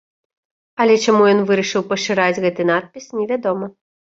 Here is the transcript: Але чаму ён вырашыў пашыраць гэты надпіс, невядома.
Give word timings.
Але 0.85 0.95
чаму 1.03 1.27
ён 1.33 1.43
вырашыў 1.49 1.81
пашыраць 1.91 2.41
гэты 2.47 2.69
надпіс, 2.71 3.05
невядома. 3.19 3.75